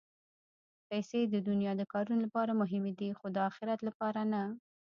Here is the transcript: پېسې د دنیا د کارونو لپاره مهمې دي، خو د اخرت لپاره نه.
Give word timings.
پېسې 0.87 1.19
د 1.33 1.35
دنیا 1.47 1.71
د 1.77 1.81
کارونو 1.93 2.19
لپاره 2.25 2.51
مهمې 2.61 2.93
دي، 2.99 3.09
خو 3.17 3.25
د 3.35 3.37
اخرت 3.49 3.79
لپاره 3.87 4.21
نه. 4.31 4.41